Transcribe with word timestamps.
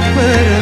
hatiku 0.00 0.57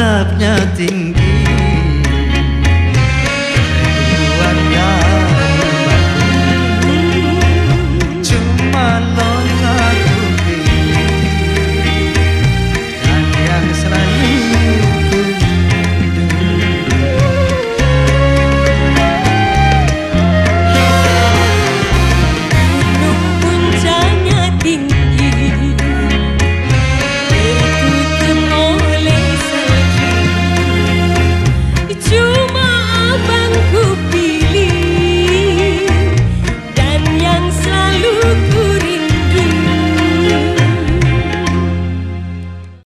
up. 0.00 0.39